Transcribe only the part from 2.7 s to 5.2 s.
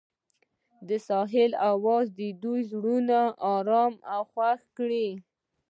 زړونه ارامه او خوښ کړل.